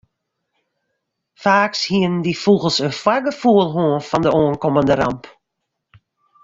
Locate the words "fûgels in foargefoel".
2.43-3.69